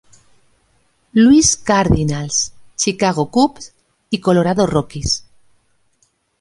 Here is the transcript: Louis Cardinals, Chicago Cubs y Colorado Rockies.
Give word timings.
Louis 1.13 1.55
Cardinals, 1.57 2.53
Chicago 2.75 3.27
Cubs 3.29 3.75
y 4.09 4.19
Colorado 4.19 4.65
Rockies. 4.65 5.29